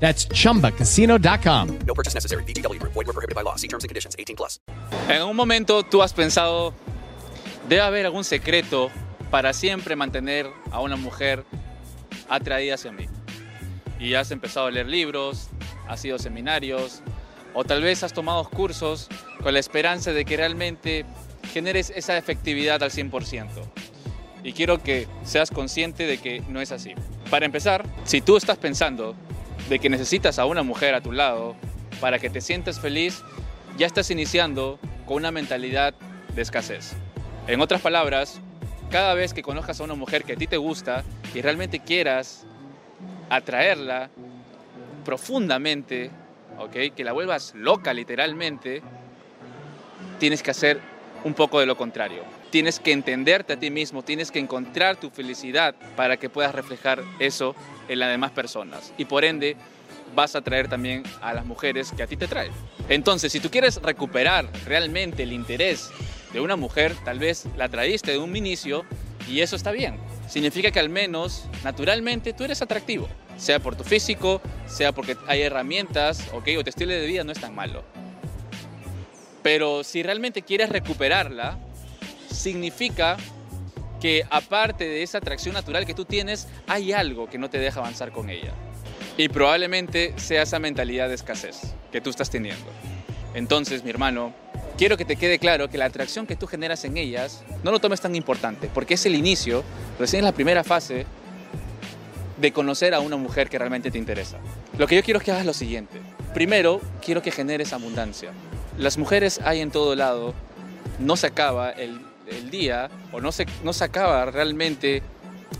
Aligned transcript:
That's 0.00 0.26
chumbacasino.com. 0.28 1.78
No 1.86 1.94
purchase 1.94 2.14
necessary. 2.14 2.42
VGW 2.44 2.80
Group. 2.80 2.92
Void 2.94 3.06
were 3.06 3.12
prohibited 3.12 3.34
by 3.34 3.42
law. 3.42 3.56
See 3.56 3.68
terms 3.68 3.84
and 3.84 3.90
conditions. 3.90 4.16
18 4.18 4.34
plus. 4.34 4.60
En 5.08 5.22
un 5.22 5.36
momento 5.36 5.82
tú 5.82 6.02
has 6.02 6.12
pensado, 6.14 6.72
debe 7.68 7.82
haber 7.82 8.06
algún 8.06 8.24
secreto 8.24 8.90
para 9.30 9.52
siempre 9.52 9.96
mantener 9.96 10.50
a 10.70 10.80
una 10.80 10.96
mujer 10.96 11.44
atraída 12.28 12.74
hacia 12.74 12.92
mí. 12.92 13.06
Y 13.98 14.14
has 14.14 14.30
empezado 14.30 14.66
a 14.66 14.70
leer 14.70 14.86
libros, 14.86 15.48
has 15.86 16.02
ido 16.04 16.16
a 16.16 16.18
seminarios, 16.18 17.02
o 17.52 17.64
tal 17.64 17.82
vez 17.82 18.02
has 18.02 18.12
tomado 18.12 18.48
cursos 18.48 19.08
con 19.42 19.52
la 19.52 19.60
esperanza 19.60 20.12
de 20.12 20.24
que 20.24 20.36
realmente 20.36 21.04
generes 21.52 21.90
esa 21.90 22.16
efectividad 22.16 22.82
al 22.82 22.90
100%. 22.90 23.48
Y 24.42 24.52
quiero 24.54 24.82
que 24.82 25.06
seas 25.24 25.50
consciente 25.50 26.06
de 26.06 26.18
que 26.18 26.40
no 26.48 26.62
es 26.62 26.72
así. 26.72 26.94
Para 27.30 27.44
empezar, 27.44 27.84
si 28.04 28.22
tú 28.22 28.38
estás 28.38 28.56
pensando 28.56 29.14
de 29.70 29.78
que 29.78 29.88
necesitas 29.88 30.40
a 30.40 30.46
una 30.46 30.64
mujer 30.64 30.96
a 30.96 31.00
tu 31.00 31.12
lado 31.12 31.54
para 32.00 32.18
que 32.18 32.28
te 32.28 32.40
sientas 32.40 32.80
feliz, 32.80 33.22
ya 33.78 33.86
estás 33.86 34.10
iniciando 34.10 34.80
con 35.06 35.18
una 35.18 35.30
mentalidad 35.30 35.94
de 36.34 36.42
escasez. 36.42 36.94
En 37.46 37.60
otras 37.60 37.80
palabras, 37.80 38.40
cada 38.90 39.14
vez 39.14 39.32
que 39.32 39.42
conozcas 39.42 39.80
a 39.80 39.84
una 39.84 39.94
mujer 39.94 40.24
que 40.24 40.32
a 40.32 40.36
ti 40.36 40.48
te 40.48 40.56
gusta 40.56 41.04
y 41.32 41.40
realmente 41.40 41.78
quieras 41.78 42.46
atraerla 43.28 44.10
profundamente, 45.04 46.10
¿ok? 46.58 46.92
que 46.96 47.04
la 47.04 47.12
vuelvas 47.12 47.54
loca 47.54 47.94
literalmente, 47.94 48.82
tienes 50.18 50.42
que 50.42 50.50
hacer 50.50 50.80
un 51.24 51.34
poco 51.34 51.60
de 51.60 51.66
lo 51.66 51.76
contrario. 51.76 52.24
Tienes 52.50 52.80
que 52.80 52.92
entenderte 52.92 53.52
a 53.52 53.58
ti 53.58 53.70
mismo, 53.70 54.02
tienes 54.02 54.30
que 54.30 54.38
encontrar 54.38 54.96
tu 54.96 55.10
felicidad 55.10 55.74
para 55.96 56.16
que 56.16 56.30
puedas 56.30 56.54
reflejar 56.54 57.02
eso 57.18 57.54
en 57.88 57.98
las 57.98 58.10
demás 58.10 58.30
personas. 58.30 58.92
Y 58.96 59.04
por 59.04 59.24
ende, 59.24 59.56
vas 60.14 60.34
a 60.34 60.38
atraer 60.38 60.68
también 60.68 61.02
a 61.20 61.32
las 61.32 61.44
mujeres 61.44 61.92
que 61.96 62.02
a 62.02 62.06
ti 62.06 62.16
te 62.16 62.26
traen. 62.26 62.52
Entonces, 62.88 63.32
si 63.32 63.40
tú 63.40 63.50
quieres 63.50 63.80
recuperar 63.82 64.48
realmente 64.66 65.22
el 65.22 65.32
interés 65.32 65.90
de 66.32 66.40
una 66.40 66.56
mujer, 66.56 66.94
tal 67.04 67.18
vez 67.18 67.46
la 67.56 67.68
traíste 67.68 68.12
de 68.12 68.18
un 68.18 68.34
inicio 68.36 68.84
y 69.28 69.40
eso 69.40 69.56
está 69.56 69.70
bien. 69.70 69.98
Significa 70.28 70.70
que 70.70 70.80
al 70.80 70.88
menos 70.88 71.44
naturalmente 71.64 72.32
tú 72.32 72.44
eres 72.44 72.62
atractivo, 72.62 73.08
sea 73.36 73.58
por 73.58 73.76
tu 73.76 73.84
físico, 73.84 74.40
sea 74.66 74.92
porque 74.92 75.16
hay 75.26 75.42
herramientas, 75.42 76.28
¿ok? 76.32 76.48
O 76.58 76.64
tu 76.64 76.70
estilo 76.70 76.92
de 76.92 77.06
vida 77.06 77.24
no 77.24 77.32
es 77.32 77.40
tan 77.40 77.54
malo. 77.54 77.84
Pero 79.42 79.84
si 79.84 80.02
realmente 80.02 80.42
quieres 80.42 80.68
recuperarla, 80.68 81.58
significa 82.30 83.16
que 84.00 84.24
aparte 84.30 84.84
de 84.84 85.02
esa 85.02 85.18
atracción 85.18 85.54
natural 85.54 85.86
que 85.86 85.94
tú 85.94 86.04
tienes, 86.04 86.48
hay 86.66 86.92
algo 86.92 87.28
que 87.28 87.38
no 87.38 87.50
te 87.50 87.58
deja 87.58 87.80
avanzar 87.80 88.12
con 88.12 88.30
ella. 88.30 88.52
Y 89.16 89.28
probablemente 89.28 90.14
sea 90.16 90.42
esa 90.42 90.58
mentalidad 90.58 91.08
de 91.08 91.14
escasez 91.14 91.74
que 91.92 92.00
tú 92.00 92.10
estás 92.10 92.30
teniendo. 92.30 92.64
Entonces, 93.34 93.84
mi 93.84 93.90
hermano, 93.90 94.32
quiero 94.76 94.96
que 94.96 95.04
te 95.04 95.16
quede 95.16 95.38
claro 95.38 95.68
que 95.68 95.78
la 95.78 95.84
atracción 95.84 96.26
que 96.26 96.36
tú 96.36 96.46
generas 96.46 96.84
en 96.84 96.96
ellas 96.96 97.42
no 97.62 97.70
lo 97.70 97.78
tomes 97.78 98.00
tan 98.00 98.14
importante, 98.16 98.70
porque 98.72 98.94
es 98.94 99.04
el 99.06 99.14
inicio, 99.14 99.62
recién 99.98 100.20
es 100.20 100.24
la 100.24 100.32
primera 100.32 100.64
fase 100.64 101.06
de 102.38 102.52
conocer 102.52 102.94
a 102.94 103.00
una 103.00 103.16
mujer 103.16 103.50
que 103.50 103.58
realmente 103.58 103.90
te 103.90 103.98
interesa. 103.98 104.38
Lo 104.78 104.86
que 104.86 104.96
yo 104.96 105.02
quiero 105.02 105.18
es 105.18 105.24
que 105.24 105.32
hagas 105.32 105.44
lo 105.44 105.52
siguiente. 105.52 106.00
Primero, 106.32 106.80
quiero 107.04 107.20
que 107.20 107.30
generes 107.30 107.72
abundancia. 107.74 108.30
Las 108.80 108.96
mujeres 108.96 109.42
hay 109.44 109.60
en 109.60 109.70
todo 109.70 109.94
lado, 109.94 110.32
no 110.98 111.14
se 111.16 111.26
acaba 111.26 111.70
el, 111.70 112.00
el 112.26 112.50
día 112.50 112.88
o 113.12 113.20
no 113.20 113.30
se, 113.30 113.44
no 113.62 113.74
se 113.74 113.84
acaba 113.84 114.24
realmente 114.24 115.02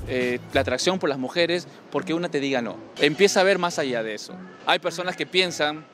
eh, 0.08 0.38
la 0.54 0.62
atracción 0.62 0.98
por 0.98 1.10
las 1.10 1.18
mujeres 1.18 1.68
porque 1.90 2.14
una 2.14 2.30
te 2.30 2.40
diga 2.40 2.62
no. 2.62 2.78
Empieza 2.98 3.40
a 3.40 3.42
ver 3.42 3.58
más 3.58 3.78
allá 3.78 4.02
de 4.02 4.14
eso. 4.14 4.32
Hay 4.64 4.78
personas 4.78 5.16
que 5.16 5.26
piensan 5.26 5.84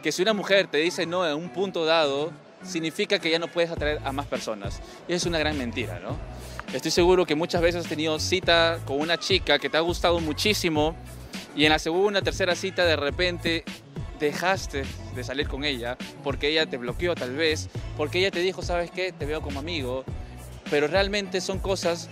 que 0.00 0.12
si 0.12 0.22
una 0.22 0.32
mujer 0.32 0.68
te 0.68 0.78
dice 0.78 1.06
no 1.06 1.28
en 1.28 1.34
un 1.34 1.48
punto 1.48 1.84
dado, 1.84 2.30
significa 2.62 3.18
que 3.18 3.32
ya 3.32 3.40
no 3.40 3.48
puedes 3.48 3.72
atraer 3.72 4.00
a 4.04 4.12
más 4.12 4.26
personas. 4.26 4.80
Y 5.08 5.14
es 5.14 5.26
una 5.26 5.40
gran 5.40 5.58
mentira, 5.58 5.98
¿no? 5.98 6.16
Estoy 6.72 6.92
seguro 6.92 7.26
que 7.26 7.34
muchas 7.34 7.62
veces 7.62 7.82
has 7.82 7.88
tenido 7.88 8.20
cita 8.20 8.78
con 8.84 9.00
una 9.00 9.18
chica 9.18 9.58
que 9.58 9.68
te 9.68 9.76
ha 9.76 9.80
gustado 9.80 10.20
muchísimo 10.20 10.94
y 11.56 11.64
en 11.64 11.72
la 11.72 11.80
segunda, 11.80 12.22
tercera 12.22 12.54
cita 12.54 12.84
de 12.84 12.94
repente 12.94 13.64
dejaste 14.20 14.84
de 15.16 15.24
salir 15.24 15.48
con 15.48 15.64
ella 15.64 15.96
porque 16.22 16.48
ella 16.48 16.66
te 16.66 16.76
bloqueó 16.76 17.14
tal 17.14 17.34
vez, 17.34 17.68
porque 17.96 18.18
ella 18.18 18.30
te 18.30 18.40
dijo, 18.40 18.62
¿sabes 18.62 18.90
qué? 18.90 19.12
Te 19.12 19.26
veo 19.26 19.40
como 19.40 19.58
amigo, 19.58 20.04
pero 20.70 20.86
realmente 20.86 21.40
son 21.40 21.58
cosas 21.58 22.08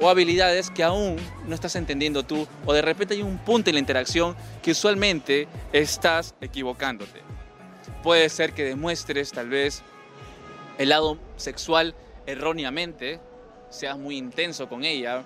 o 0.00 0.08
habilidades 0.08 0.70
que 0.70 0.84
aún 0.84 1.16
no 1.46 1.54
estás 1.54 1.74
entendiendo 1.76 2.22
tú 2.22 2.46
o 2.66 2.72
de 2.72 2.82
repente 2.82 3.14
hay 3.14 3.22
un 3.22 3.38
punto 3.38 3.70
en 3.70 3.74
la 3.74 3.80
interacción 3.80 4.36
que 4.62 4.72
usualmente 4.72 5.48
estás 5.72 6.34
equivocándote. 6.40 7.22
Puede 8.02 8.28
ser 8.28 8.52
que 8.52 8.64
demuestres 8.64 9.32
tal 9.32 9.48
vez 9.48 9.82
el 10.78 10.90
lado 10.90 11.18
sexual 11.36 11.94
erróneamente, 12.26 13.20
seas 13.70 13.98
muy 13.98 14.16
intenso 14.16 14.68
con 14.68 14.84
ella, 14.84 15.24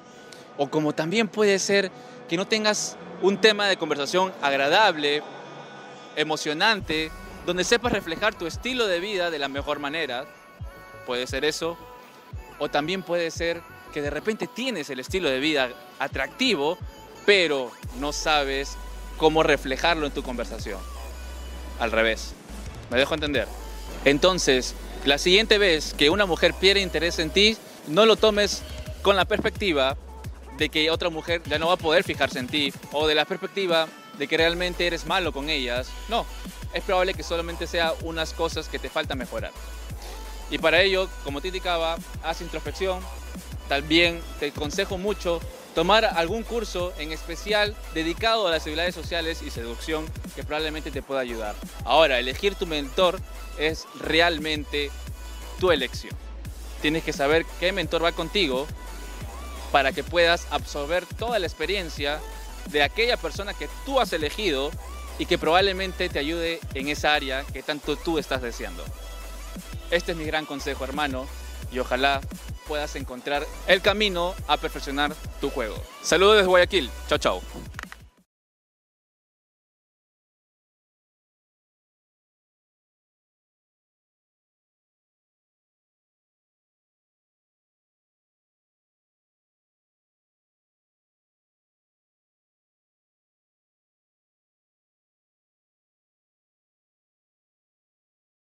o 0.56 0.70
como 0.70 0.94
también 0.94 1.28
puede 1.28 1.58
ser 1.58 1.90
que 2.28 2.36
no 2.36 2.46
tengas 2.46 2.96
un 3.20 3.38
tema 3.38 3.68
de 3.68 3.76
conversación 3.76 4.32
agradable, 4.40 5.22
emocionante, 6.16 7.10
donde 7.46 7.64
sepas 7.64 7.92
reflejar 7.92 8.34
tu 8.34 8.46
estilo 8.46 8.86
de 8.86 9.00
vida 9.00 9.30
de 9.30 9.38
la 9.38 9.48
mejor 9.48 9.78
manera. 9.78 10.26
Puede 11.06 11.26
ser 11.26 11.44
eso. 11.44 11.76
O 12.58 12.68
también 12.68 13.02
puede 13.02 13.30
ser 13.30 13.60
que 13.92 14.02
de 14.02 14.10
repente 14.10 14.46
tienes 14.46 14.90
el 14.90 15.00
estilo 15.00 15.28
de 15.28 15.40
vida 15.40 15.70
atractivo, 15.98 16.78
pero 17.26 17.70
no 17.98 18.12
sabes 18.12 18.76
cómo 19.16 19.42
reflejarlo 19.42 20.06
en 20.06 20.12
tu 20.12 20.22
conversación. 20.22 20.78
Al 21.78 21.92
revés. 21.92 22.34
¿Me 22.90 22.98
dejo 22.98 23.14
entender? 23.14 23.48
Entonces, 24.04 24.74
la 25.04 25.18
siguiente 25.18 25.58
vez 25.58 25.94
que 25.94 26.10
una 26.10 26.26
mujer 26.26 26.54
pierde 26.54 26.80
interés 26.80 27.18
en 27.18 27.30
ti, 27.30 27.56
no 27.88 28.06
lo 28.06 28.16
tomes 28.16 28.62
con 29.02 29.16
la 29.16 29.24
perspectiva 29.24 29.96
de 30.58 30.68
que 30.68 30.90
otra 30.90 31.10
mujer 31.10 31.42
ya 31.46 31.58
no 31.58 31.68
va 31.68 31.74
a 31.74 31.78
poder 31.78 32.04
fijarse 32.04 32.38
en 32.38 32.46
ti 32.46 32.72
o 32.92 33.06
de 33.06 33.14
la 33.14 33.24
perspectiva 33.24 33.88
de 34.18 34.28
que 34.28 34.36
realmente 34.36 34.86
eres 34.86 35.06
malo 35.06 35.32
con 35.32 35.48
ellas. 35.48 35.88
No, 36.08 36.26
es 36.72 36.82
probable 36.82 37.14
que 37.14 37.22
solamente 37.22 37.66
sea 37.66 37.92
unas 38.02 38.32
cosas 38.32 38.68
que 38.68 38.78
te 38.78 38.88
falta 38.88 39.14
mejorar. 39.14 39.52
Y 40.50 40.58
para 40.58 40.82
ello, 40.82 41.08
como 41.24 41.40
te 41.40 41.48
indicaba, 41.48 41.96
haz 42.22 42.40
introspección. 42.40 43.00
También 43.68 44.20
te 44.38 44.48
aconsejo 44.48 44.98
mucho 44.98 45.40
tomar 45.74 46.04
algún 46.04 46.42
curso 46.42 46.92
en 46.98 47.12
especial 47.12 47.74
dedicado 47.94 48.46
a 48.46 48.50
las 48.50 48.62
habilidades 48.62 48.94
sociales 48.94 49.40
y 49.42 49.50
seducción 49.50 50.04
que 50.34 50.44
probablemente 50.44 50.90
te 50.90 51.02
pueda 51.02 51.20
ayudar. 51.20 51.54
Ahora, 51.84 52.18
elegir 52.18 52.54
tu 52.54 52.66
mentor 52.66 53.18
es 53.58 53.86
realmente 53.98 54.90
tu 55.58 55.70
elección. 55.70 56.14
Tienes 56.82 57.04
que 57.04 57.12
saber 57.12 57.46
qué 57.60 57.72
mentor 57.72 58.04
va 58.04 58.12
contigo 58.12 58.66
para 59.70 59.92
que 59.92 60.04
puedas 60.04 60.46
absorber 60.50 61.06
toda 61.06 61.38
la 61.38 61.46
experiencia 61.46 62.20
de 62.70 62.82
aquella 62.82 63.16
persona 63.16 63.54
que 63.54 63.68
tú 63.84 64.00
has 64.00 64.12
elegido 64.12 64.70
y 65.18 65.26
que 65.26 65.38
probablemente 65.38 66.08
te 66.08 66.18
ayude 66.18 66.60
en 66.74 66.88
esa 66.88 67.14
área 67.14 67.44
que 67.44 67.62
tanto 67.62 67.96
tú 67.96 68.18
estás 68.18 68.42
deseando. 68.42 68.84
Este 69.90 70.12
es 70.12 70.18
mi 70.18 70.24
gran 70.24 70.46
consejo, 70.46 70.84
hermano, 70.84 71.26
y 71.70 71.78
ojalá 71.78 72.20
puedas 72.66 72.96
encontrar 72.96 73.46
el 73.66 73.82
camino 73.82 74.34
a 74.48 74.56
perfeccionar 74.56 75.14
tu 75.40 75.50
juego. 75.50 75.76
Saludos 76.02 76.36
desde 76.36 76.48
Guayaquil. 76.48 76.90
Chao, 77.08 77.18
chao. 77.18 77.42